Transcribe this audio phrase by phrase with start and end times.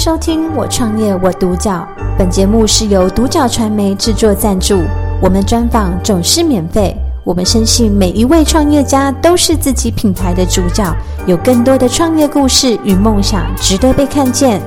[0.00, 1.86] 收听《我创业我独角》，
[2.16, 4.82] 本节目是由独角传媒制作赞助，
[5.20, 6.96] 我们专访总是免费。
[7.22, 14.58] 我们深信每一位创业家都是自己品牌的主角，有更多的创业故事与梦想值得被看见。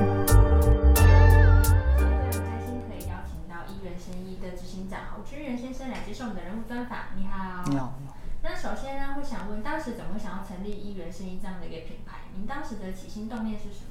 [0.94, 1.26] 非常
[1.66, 7.10] 开心可以邀请到一元生意的执行长侯君元先生来接受我们的人物专访。
[7.18, 7.64] 你好。
[7.66, 7.98] 你好。
[8.44, 12.30] 那首先呢，会想问，当时怎么会想要成立一元生意这样的一个品牌？
[12.38, 13.83] 您当时的起心动念是什么？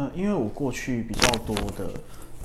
[0.00, 1.90] 呃，因为我过去比较多的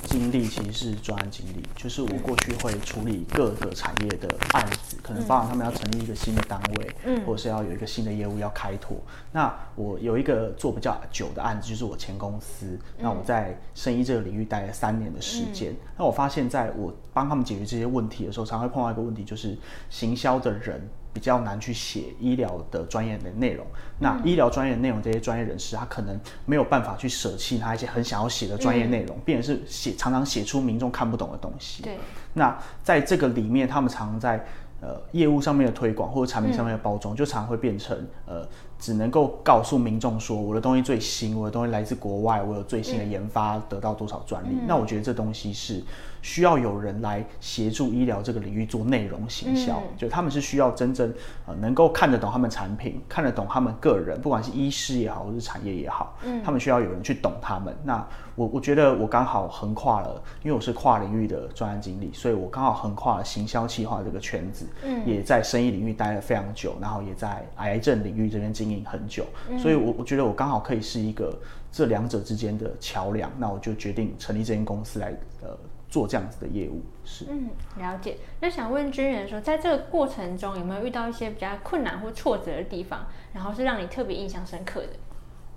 [0.04, 8.98] 经历其实是专案经历，就是我过去会处理各个产业的案子，可能包含他们要成立一个新的单位，嗯，或者是要有一个新的业务要开拓。
[9.32, 15.74] 那我有一个做比较久的案子，就是我前公司，那我在生意这个领域待了三年的时间。
[15.98, 19.58] 那我发现，在我帮他们解决这些问题的时候，常会碰到一个问题，就是
[19.90, 20.86] 行销的人。
[21.16, 23.66] 比较难去写医疗的专业的内容，
[23.98, 31.82] 那医疗专业的内容，这些专业人士他可能没有办法去舍弃他一些很想要写的专业内容，变成是写常常写出民众看不懂的东西。
[31.84, 31.98] 对，
[32.34, 34.46] 那在这个里面，他们常常在
[34.82, 38.46] 呃业务上面的推广或者产品上面的包装，就常常会变成呃
[38.80, 44.58] 只能够告诉民众说我的东西最新，我的东西来自国外，我有最新的研发，得到多少专利。
[44.68, 45.84] 那我觉得这东西是。
[46.22, 51.14] 需要有人来协助医疗这个领域做内容行销，嗯、就他们是需要真正
[51.46, 57.78] 呃能够看得懂他们产品，看得懂他们个人，不管是医师也好，或是产业也好，嗯，他们需要有人去懂他们。
[57.84, 71.38] 那我我觉得我刚好横跨了，因为我是跨领域的专案经理，所以我刚好横跨了行销企划这个圈子，嗯，也在生意领域待了非常久，然后也在癌症领域这边经营很久，嗯、所以我我觉得我刚好可以是一个
[71.72, 73.32] 这两者之间的桥梁。
[73.38, 75.58] 那我就决定成立这间公司来呃。
[75.88, 78.18] 做这样子的业务是，嗯，了解。
[78.42, 84.90] 那想问军人说，在这个过程中有没有遇到一些比较困难或挫折的地方，然后是让你特别印象深刻的？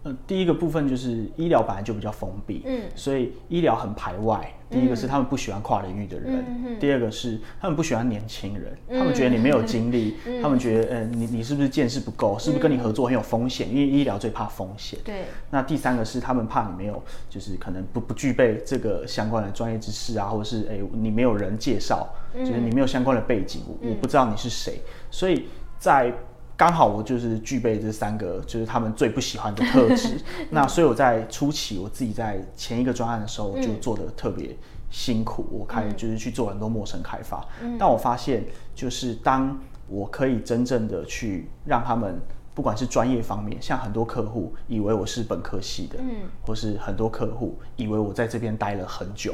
[0.09, 4.53] 呃，第一个部分就是医疗本来就比较封闭，嗯，所以医疗很排外。
[4.71, 13.67] 第一个是他们不喜欢跨领域的人，嗯、第二个是他们不喜欢年轻人，嗯、他们觉得你没有经历， 嗯、他们觉得，嗯、呃，你你是不是见识不够，是不是跟你合作很有风险？
[13.71, 14.99] 因为医疗最怕风险。
[15.03, 15.25] 对。
[15.51, 25.47] 那第三个是他们怕你没有，就是可能不不具备这个相关的专业知识啊，或者是哎、欸，你没有人介绍，就是你没有相关的背景，嗯、我不知道你是谁，所以
[25.79, 26.13] 在。
[26.59, 30.21] 刚好我就是具备这三个，就是他们最不喜欢的特质。
[30.51, 34.57] 那所以我在初期，我自己在前一个专案的时候就做的特别
[34.91, 35.47] 辛苦。
[35.53, 37.47] 我开始就是去做很多陌生开发。
[37.79, 42.21] 但我发现，就是当我可以真正的去让他们，
[42.57, 46.01] 不管是专业方面，像很多客户以为我是本科系的，
[46.45, 49.33] 或是很多客户以为我在这边待了很久。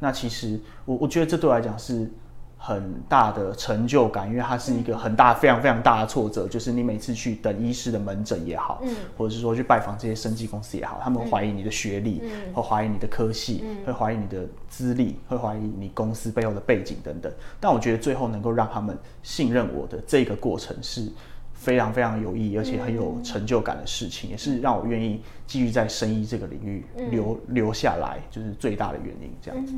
[0.00, 2.10] 那其实我我觉得这对我来讲是。
[2.64, 17.32] 很大的成就感，因为它是一个很大、非常非常大的挫折，就是你每次去等医师的门诊也好，嗯，或者是说去拜访这些生技公司也好，他们会怀疑你的学历，嗯，会怀疑你的科系，嗯，会怀疑你的资历，会怀疑你公司背后的背景等等。
[17.58, 21.10] 但我觉得最后能够让他们信任我的这个过程是
[21.52, 29.32] 非常非常有意义，而且很有成就感的事情，也是让我愿意继续在生医这个领域留留下来，就是最大的原因。
[29.42, 29.74] 这样子。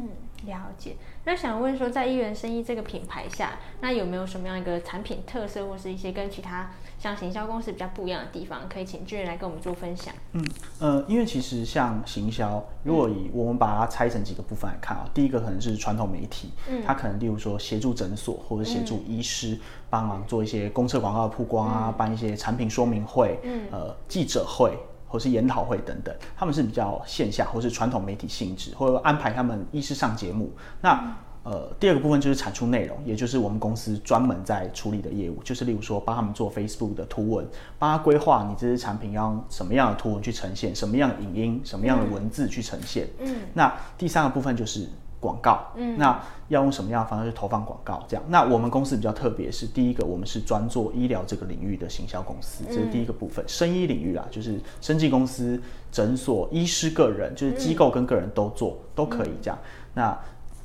[0.47, 10.15] 了解，那想问说，在一元生意这个品牌下，那有没有什么样一个产品特色，或是一些跟其他像行销公司比较不一样的地方，可以请军元来跟我们做分享？
[10.33, 10.45] 嗯
[10.79, 24.77] 呃，因为其实像行销，如果以我们把它拆成几个部分来看啊，嗯、第一个可能是传统媒体，嗯，它可能例如说协助诊所或者协助医师帮忙做一些公测广告的曝光啊，嗯、办一些产品说明会，嗯，呃，记者会。
[25.15, 30.51] 或是研讨会等等，他们是比较线下或是传统媒体性质，或者安排他们医师上节目。
[30.81, 37.47] 那呃，第二个部分就是产出内容，也就是我们公司专门在处理的业务，就是例如说帮他们做 Facebook 的图文，
[37.79, 43.09] 帮他规划你这些产品要用什么样的图文去呈现，什么样的影音，什么样的文字去呈现。
[43.21, 44.89] 嗯，那第三个部分就是。
[45.25, 48.05] 广告，嗯，那要用什么样的方式去投放广告？
[48.07, 53.43] 这样，那我们公司比较特别，是第一个，我们是专做医疗这个领域的行销公司，这是第一个部分。
[53.49, 55.59] 生医领域啦，就是生技公司、
[55.91, 59.59] 诊所、医师个人，就是机构跟个人都做，都可以这样。
[59.95, 60.17] 那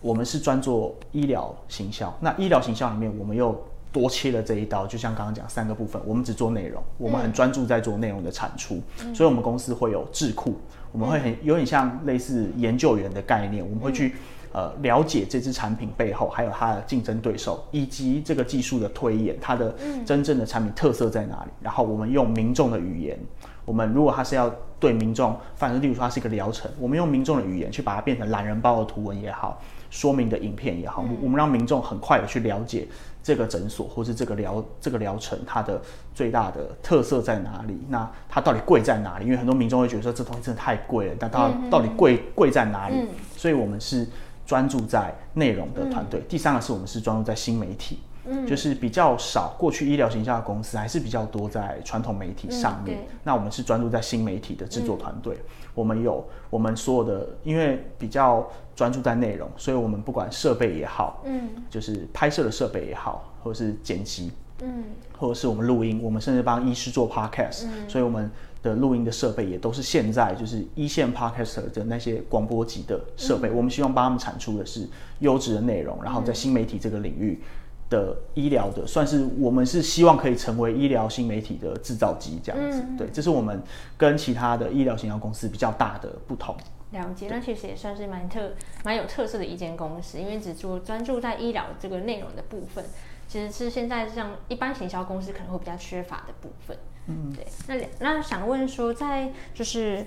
[0.02, 3.58] 我们是专做医疗行销，那医疗行销里面，我们又
[3.92, 8.82] 多切了这一刀，就像刚刚讲三个部分，我们只做内容，我们很专注在做内容的产出，
[9.14, 10.56] 所以我们公司会有智库，
[10.92, 14.14] 我们会很有点像类似研究员的概念，我们会去。
[14.52, 19.74] 呃，了解这支产品背后还有它的竞争对手，以及这个技术的推演，它的
[20.06, 21.52] 真正的产品特色在哪里？
[21.62, 23.20] 然后我们用民众的语言，
[23.66, 32.88] 我们如果它是要对民众，反正例如说它是一个疗程，我们用民众的语言去把它变成懒人包的图文也好，说明的影片也好，嗯、我们让民众很快的去了解
[33.22, 35.80] 这个诊所或是这个疗这个疗程它的
[36.16, 39.26] 最大的特色在哪里，那它到底贵在哪里？
[39.26, 42.96] 因为很多民众会觉得说这东西真的太贵了，但它到底贵贵在哪里？
[42.96, 44.08] 嗯、所以我们是
[44.50, 46.22] 专注在内容的团队。
[46.22, 48.00] 嗯、第三个是我们是专注在新媒体。
[48.26, 53.00] 嗯就是比较少，过去医疗形象的公司还是比较多在传统媒体上面。
[53.00, 55.36] 嗯、那我们是专注在新媒体的制作团队。
[55.36, 64.32] 嗯、我们有我们所有的，因为比较专注在内容，所以我们不管设备也好，嗯，就是拍摄的设备也好，或者是剪辑，
[64.62, 64.84] 嗯，
[65.18, 68.30] 或者是我们录音，我们甚至帮医师做 podcast，嗯，所以我们
[68.62, 73.50] 的录音的设备也都是现在就是一线 podcaster 的那些广播级的设备。
[73.50, 74.88] 嗯、我们希望帮他们产出的是
[75.20, 77.42] 优质的内容，然后在新媒体这个领域。
[77.90, 83.60] 的医疗的，算是我们是希望可以成为医疗新媒体的制造机这样子，嗯、对，这是我们
[83.98, 86.56] 跟其他的医疗行销公司比较大的不同。
[86.92, 88.52] 了解，那其实也算是蛮特、
[88.84, 92.86] 蛮有特色的一间公司，因为只做专注在医疗这个内容的部分，
[93.28, 96.78] 其实是现在像一般行销公司可能会比较缺乏的部分。
[97.10, 97.46] 嗯，对。
[97.68, 100.06] 那那想问说，在就是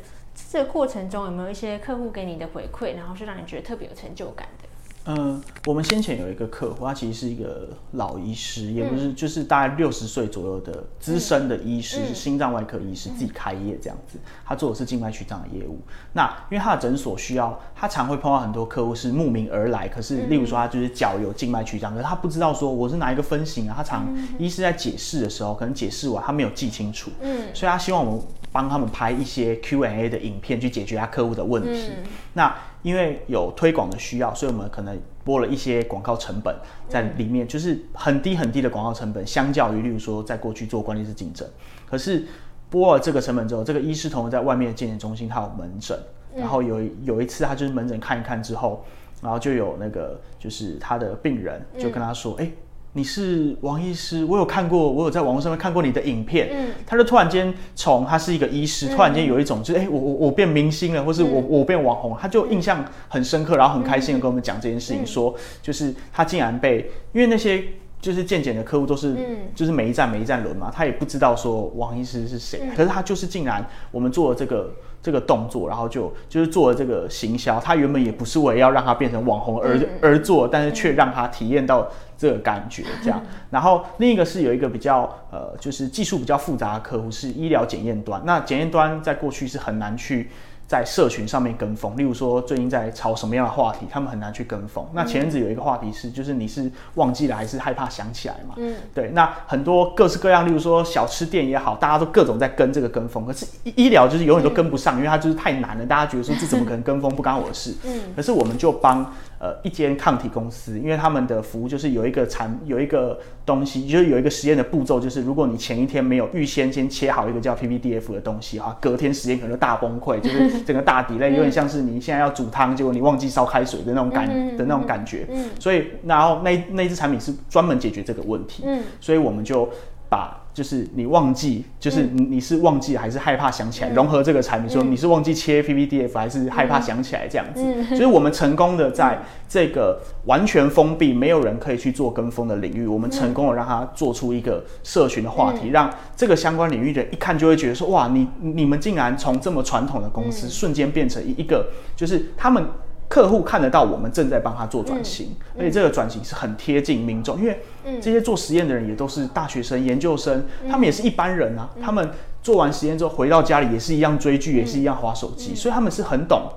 [0.51, 4.62] 这个过程中有没有一些客户给你的回馈，然后是让你觉得特别有成就感的？
[5.07, 14.17] 嗯，我们先前有一个客户，他其实是一个老医师，也不是，就是大概六十岁左右的资深的医师，是心脏外科医师，自己开业这样子。
[14.45, 15.81] 他做的是静脉曲张的业务。
[16.13, 23.75] 那因为他的诊所需要，他常会碰到很多客户是慕名而来，可是例如说他就是脚有静脉曲张，可是他不知道说我是哪一个分型啊。
[23.77, 24.07] 他常
[24.39, 28.23] 医师在解释的时候，可能解释完他没有记清楚，嗯，所以他希望我们
[28.53, 31.91] 帮他们拍一些 Q&A 的影片去解决他客户的问题。
[32.35, 36.55] 那因为有推广的需要，所以我们可能拨了一些广告成本
[36.89, 41.49] 在里面，就是很低很低的广告成本，相较于例如说在过去做关键字竞争。
[41.89, 42.25] 可是
[42.69, 45.99] 拨了这个成本之后，这个医师同样在外面的健检中心他有门诊，
[46.37, 48.85] 然后有有一次他就是门诊看一看之后，
[49.23, 52.51] 然后就有那个就是他的病人就跟他说，哎。
[52.95, 56.51] 你是王医师，我有看过，我有在网络上面看过你的影片。
[56.53, 67.65] 嗯，他就突然间从他是一个医师，嗯、突然间有一种就是哎、欸，我我我变明星了，或是我、嗯、我变网红，他就印象很深刻，然后很开心的跟我们讲这件事情，说就是他竟然被，因为那些
[68.03, 69.17] 就是健检的客户都是，
[69.55, 74.71] 就是每一站每一站轮嘛，他也不知道说王医师是谁，嗯、可是他就是竟然我们做了这个。
[75.05, 77.59] 这个动作，然后就就是做了这个行销。
[77.59, 83.21] 他原本也不是为了要让他变成网红而、嗯、而做，但是却让他体验到这个感觉，这样。
[83.21, 88.23] 嗯、然后另一个是有一个比较呃，就是技术比较复杂的客户是医疗检验端。
[88.25, 90.31] 那检验端在过去是很难去。
[90.73, 94.83] 在社群上面跟风，例如说最近在炒什么样的话题，他们很难去跟风。
[94.95, 98.55] 那前阵子有一个话题是，就是你是忘记了还是害怕想起来嘛？
[98.57, 99.11] 嗯，对。
[99.11, 103.27] 那很多各式各样，例如说小吃店也好，大家都各种在跟这个跟风。
[103.27, 103.45] 可是
[103.77, 105.85] 医疗就是永远都跟不上，嗯、因为它就是太难了。
[105.85, 107.15] 大家觉得说这怎么可能跟风？
[107.15, 107.75] 不干我的事。
[107.85, 108.01] 嗯。
[108.17, 120.63] 可是我们就帮呃一间抗体公司，因为他们的服务就是有一个产有一个东西，就是有一个实验的步骤，就是如果你前一天没有预先先切好一个叫 PPDF 的东西哈，隔天实验可能就大崩溃，就是。
[120.65, 125.27] 整个大底类有点像是你现在要煮汤，结果你忘记烧开水的那种感的那种感觉，
[125.59, 128.63] 所以然后那那支产品是专门解决这个问题，
[129.01, 129.69] 所以我们就
[130.13, 152.63] 把就是你忘记，就是你是忘记还是害怕想起来，融合这个产品，说你是忘记切 PPDF 还是害怕想起来这样子，所以我们成功的在这个完全封闭、没有人可以去做跟风的领域，我们成功的让它做出一个社群的话题，让这个相关领域的人一看就会觉得说，哇，你你们竟然从这么传统的公司瞬间变成一个，就是他们。
[153.09, 157.61] 客户看得到我们正在帮他做转型，嗯嗯、而且这个转型是很贴近民众，因为
[158.01, 161.69] 这些做实验的人也都是大学生、研究生，嗯、他们也是一般人啊。
[161.77, 162.11] 嗯、他们
[162.43, 166.49] 做完实验之后回到家里也是一样追剧，嗯、也是一样划手机，嗯、所以他们是很懂，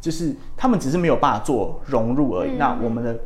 [0.00, 2.52] 就是他们只是没有办法做融入而已。
[2.52, 3.18] 嗯、那我们的。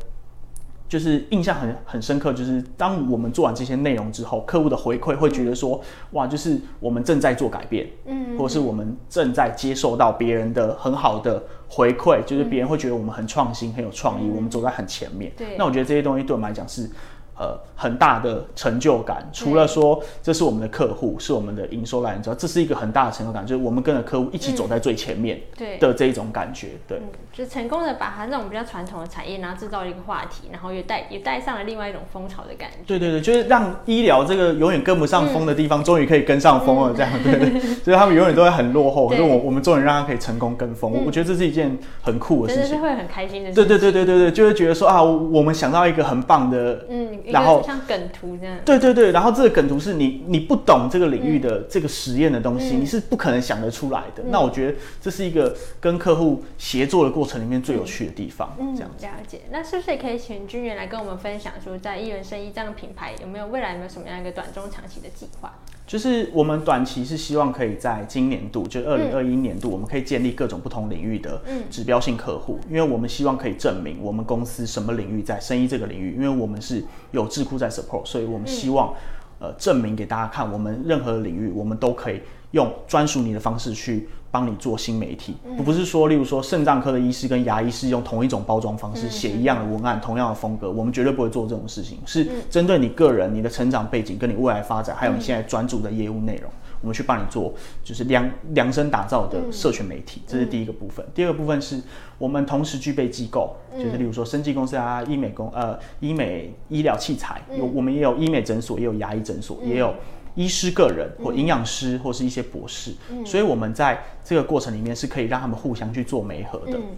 [0.88, 5.78] 就是印象很很深刻，就是当我们做完这些内容之后，客户的回馈会觉得说，
[6.12, 15.30] 哇，就是我们正在做改变，嗯，或者是我们正在接受到别人的很好的回馈，就是别人会觉得我们很创新、很有创意，嗯、我们走在很前面。
[15.36, 16.90] 对，那我觉得这些东西对我们来讲是。
[17.38, 19.28] 呃，很大的成就感。
[19.32, 27.00] 除了说这是我们的客户，是我们的营收来源之外，这是一个很大的成就感，就是我们跟着客户一起走在最前面，对的这一种感觉，对，
[27.32, 32.78] 就成功的把它那种比较传统的产业，然后制造一个话题，然后也带也带上了另外一种风潮的感觉。
[32.86, 43.64] 对对对，就是让医疗这个永远跟不上风的地方，终于可以跟上风了，这样对对， 所以他们永远都会很落后，可是我我们终于让他可以成功跟风，我觉得这是一件很酷的事情，是会很开心的事情。
[43.68, 47.16] 对对对对对对，就会觉得说啊，我们想到一个很棒的，嗯。
[47.32, 48.58] 然后像梗图这样。
[48.64, 54.22] 对对对，然后这个梗图是你你不懂这个领域的这个实验的东西，嗯、你是不可能想得出来的。
[54.22, 58.54] 嗯、那我觉得这是一个跟客户协作的过程里面最有趣的地方。
[58.58, 59.06] 嗯，这样子。
[59.06, 59.40] 了解。
[59.50, 65.52] 那是不是也可以请君原来跟我们分享说，在一人生意这样的品牌有没有未来有没有什么样一个短中长期的计划？
[65.88, 71.40] 就是我们短期是希望可以在今年度，就二零二一年度，我们可以建立各种不同领域的
[71.70, 78.94] 指标性客户，因为我们希望可以证明我们公司什么领域在生意这个领域，因为我们是有智库在 support，所以我们希望
[79.38, 84.06] 呃证明给大家看，我们任何领域我们都可以用专属你的方式去。
[84.30, 91.98] 帮你做新媒体，不不是说，例如说肾脏科的医师跟牙医师用同一种包装方式写一样的文案，同样的风格，我们绝对不会做这种事情。
[92.04, 96.50] 是针对你个人、你的成长背景、跟你未来发展，还有你现在专注的业务内容，
[96.82, 100.20] 我们去帮你做，就是量量身打造的社群媒体。
[100.26, 101.04] 这是第一个部分。
[101.14, 101.80] 第二个部分是
[102.18, 109.94] 我们同时具备机构，就是例如说生技公司啊、医美公呃医美医疗器材，有我们也有医美诊所，也有牙医诊所，也有。
[110.34, 116.76] 医师个人或营养师或是一些博士，嗯、所以我们在这个过程里面是可以让他们互相去做媒合的。
[116.78, 116.96] 嗯、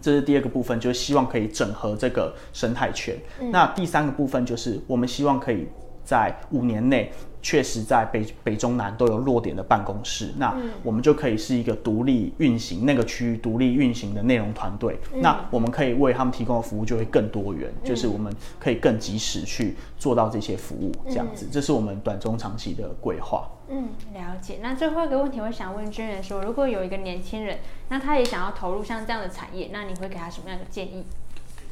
[0.00, 3.16] 这是第二个部分，就是希望可以整合这个生态圈。
[3.40, 5.66] 嗯、那第三个部分就是我们希望可以
[6.04, 7.12] 在五年内。
[7.42, 14.98] 确实，在北北中南都有落点的办公室，那我们就可以是一个独立运行那个区域独立运行的内容团队。
[15.14, 23.48] 嗯、那我们可以为他们提供的服务就会更多元，嗯、就是我们可以更及时去做到这些服务，这样子，嗯、这是我们短中长期的规划。
[23.68, 24.58] 嗯，了解。
[24.60, 31.04] 那最后一个问题，我想问军人说，如果有一个年轻人，那他也想要投入像这样的产业，那你会给他什么样的建议？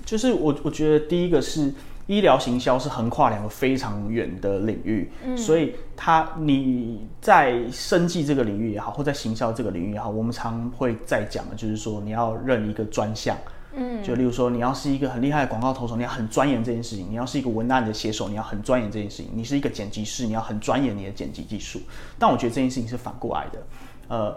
[0.06, 1.74] 就是我我觉得第一个是。
[2.08, 13.36] 医疗行销是横跨两个非常远的领域，嗯、所以它你在生计这个领域也好，或在行销这个领域也好，我们常会在讲的就是说，你要认一个专项，
[13.74, 21.78] 嗯，就例如说，你要是一个很厉害的广告投手，你要很钻研这件事情；你要是一个文案的写手，你要很钻研这件事情；你是一个剪辑师，你要很钻研你的剪辑技术。
[22.18, 23.66] 但我觉得这件事情是反过来的，
[24.08, 24.34] 呃，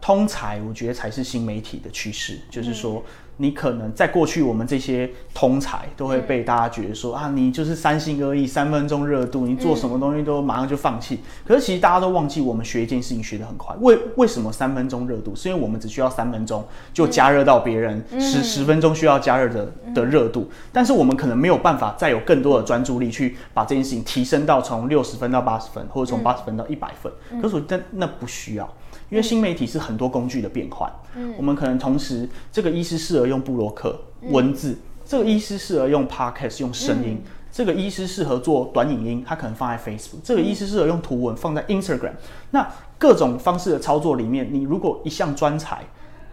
[0.00, 3.04] 通才我觉得才是新媒体的趋势，就是说。
[3.40, 11.14] 嗯你可能在过去，我们这些通才都会被大家觉得说、嗯、啊，你就是三心二意，三分钟热度，你做什么东西都马上就放弃。
[11.14, 13.74] 嗯、可是其实大家都忘记，我们学一件事情学得很快。
[13.80, 15.34] 为为什么三分钟热度？
[15.34, 27.10] 是因为我们只需要三分钟就加热到别人十十、嗯、分钟需要加热的的热度，嗯、但是我们可能没有办法再有更多的专注力去把这件事情提升到从六十分到八十分，或者从八十分到一百分。
[27.30, 28.70] 嗯、可是我但那不需要。
[29.10, 42.12] 因为新媒体是很多工具的变换，嗯，我们可能同时，这个医师适合用布洛克文字，这个医师适合用 podcast 用声音，这个医师适合做短影音，他可能放在 Facebook，这个医师适合用图文放在 Instagram。
[42.52, 42.66] 那
[42.98, 45.80] 各种方式的操作里面，你如果一项专才，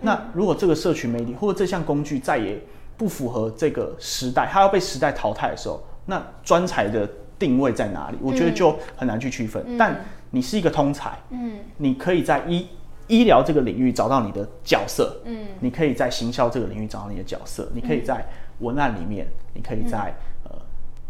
[0.01, 2.61] 那如果这个社群媒体或者这项工具再也
[2.95, 8.17] 不符合这个时代，它要被时代淘汰的时候，那专才的定位在哪里？
[8.21, 9.99] 我觉得就很难去区分，但。
[10.31, 12.67] 你是一个通才，嗯，你可以在医
[13.07, 18.27] 医疗这个领域找到你的角色，嗯，你可以在行销这个领域找到你的角色，嗯、你可以在
[18.59, 20.13] 文案里面，你可以在、
[20.45, 20.61] 嗯、呃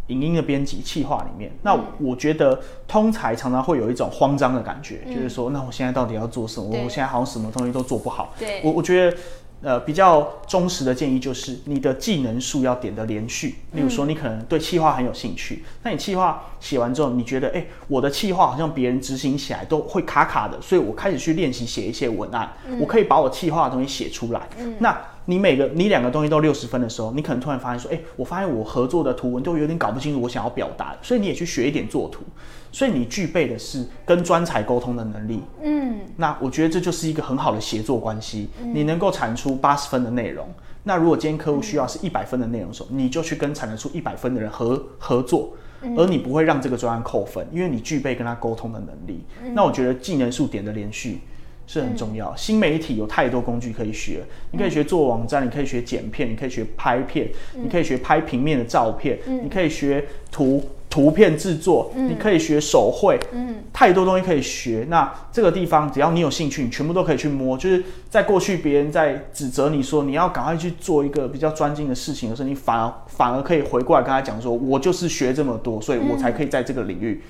[0.07, 1.51] 影音的编辑、企划里面。
[1.62, 6.69] 那我觉得通才常常会有一种慌张的感觉，嗯、就是说，那我现在到底要做什么？
[6.83, 8.33] 我现在好像什么东西都做不好。
[8.38, 9.17] 对，我我觉得。
[9.62, 13.56] 呃，比较忠实的建议就是，你的技能树要点的连续。
[13.72, 24.48] 例如说，你可能对企划很有兴趣，那你企划写完之后，你觉得，哎，我的企划好像别人执行起来都会卡卡的，所以我开始去练习写一些文案，我可以把我企划的东西写出来。
[24.80, 24.96] 那
[25.27, 32.24] 你每个你两个东西都六十分的时候，你可能突然发现说，哎，我发现我合作的图文都有点搞不清楚我想要表达，所以你也去学一点作图。
[32.69, 38.50] 所以你具备的是跟专才沟通的能力，嗯，那我觉得这就是一个很好的协作关系。
[38.62, 40.46] 嗯、你能够产出八十分的内容，
[40.84, 45.53] 那如果今天客户需要是一百分的内容的时候，嗯、你就去跟产得出一百分的人合合作，
[45.98, 49.24] 而你不会让这个专案扣分，因为你具备跟他沟通的能力。
[49.43, 51.22] 嗯、那我觉得技能数点的连续
[51.67, 52.29] 是很重要。
[52.29, 60.63] 嗯、新媒体有太多工具可以学，你可以学做网站，你可以学剪片，你可以学拍片，嗯、你可以学拍平面的照片，嗯、你可以学图。
[60.89, 64.86] 图片制作，你可以学手绘，嗯，太多东西可以学。
[64.89, 67.57] 那这个地方只要你有兴趣，你全部都可以去摸。
[67.57, 77.21] 就是在过去别人在指责你说你要赶快去做一个比较专精的事情的时候，你反而反而可以回过来跟他讲说，我就是学这么多，所以我才可以在这个领域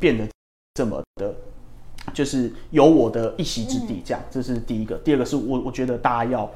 [0.00, 0.24] 变得
[0.74, 1.34] 这么的，
[2.12, 4.02] 就是有我的一席之地。
[4.04, 4.96] 这样，这是第一个。
[4.96, 6.50] 第二个是我我觉得大家要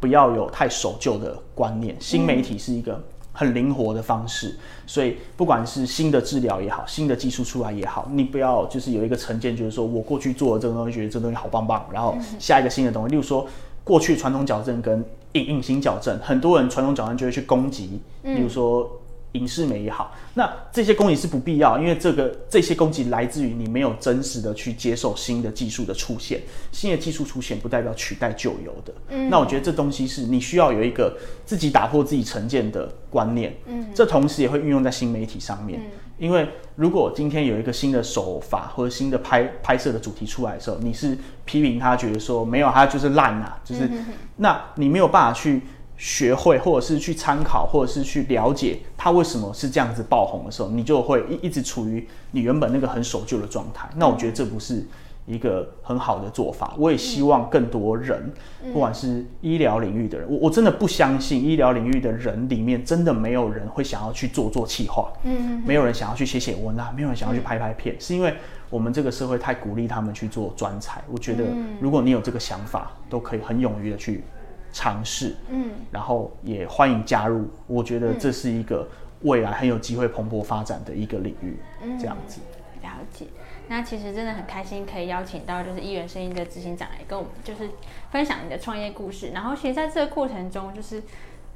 [0.00, 3.02] 不要有太守旧的观念，新媒体是一个。
[3.34, 4.54] 很灵活的方式，
[4.86, 13.46] 所以不管是新的治疗也好，新的技术出来也好，你不要就是有一个成见，就是说我过去做的这个东西，觉得这东西好棒棒，然后下一个新的东西，例如说
[13.82, 15.02] 过去传统矫正跟
[15.32, 19.00] 隐隐形矫正，很多人传统矫正就会去攻击，例如说
[19.32, 28.92] 影视美也好，那这些攻击是不必要，因为这个这些攻击来自于你没有真实的去接受新的技术的出现，新的技术出现不代表取代旧有的。
[29.08, 33.56] 嗯，那我觉得这东西是你需要有一个自己打破自己成见的观念。
[33.66, 36.46] 嗯，这同时也会运用在新媒体上面，嗯，因为
[36.76, 44.04] 如果今天有一个新的手法或者新的拍拍摄的主题出来的时候，你是批评他，觉得说没有他就是烂啊，就是，嗯，
[44.36, 45.62] 那你没有办法去。
[45.96, 53.88] 学会，或者是去参考，或者是去了解他为什么是这样子爆红的时候，你就会一一直处于你原本那个很守旧的状态。
[53.96, 54.84] 那我觉得这不是
[55.26, 56.74] 一个很好的做法。
[56.76, 58.32] 我也希望更多人，
[58.72, 68.34] 不管是医疗领域的人，我我真的不相信医疗领域的人里面真的没有人会想要去做做企划，嗯，没有人想要去写写文啊，没有人想要去拍拍片，是因为
[68.68, 71.00] 我们这个社会太鼓励他们去做专才。
[71.08, 71.44] 我觉得
[71.80, 74.24] 如果你有这个想法，都可以很勇于的去。
[74.72, 77.48] 尝试，嗯，然后也欢迎加入。
[77.66, 78.88] 我觉得这是一个
[79.20, 82.40] 未来很有机会蓬勃发展的一个领域，嗯，这样子。
[82.82, 83.26] 了解。
[83.68, 87.70] 那其实真的很开心，可以邀请到就是一元声音的执行长来跟我们就是
[88.10, 89.30] 分享你的创业故事。
[89.30, 91.02] 然后其实在这个过程中，就是。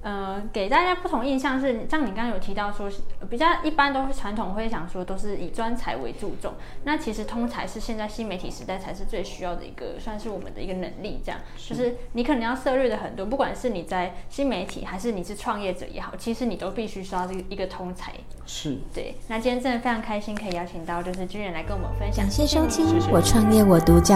[0.02, 2.88] 呃，给大家不同印象是，像你刚刚有提到说，
[3.28, 6.52] 比较一般都是传统会想说都是以专才为注重。
[6.84, 11.20] 那其实通才是现在新媒体时代才是最需要的一个，算是我们的一个能力。
[11.24, 18.12] 这样，是就是你可能要涉猎的很多，不管是你在新媒体还是你是创业者也好，其实你都必须需要这个一个通才。
[18.46, 19.16] 是，对。
[19.26, 22.24] 那今天真的非常开心，可以邀请到就是军人来跟我们分享。
[22.24, 24.14] 感谢收听《我创业我独角》，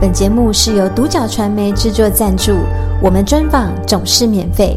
[0.00, 2.56] 本节目是由独角传媒制作赞助，
[3.00, 4.76] 我们专访总是免费。